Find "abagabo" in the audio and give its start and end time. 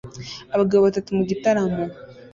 0.55-0.81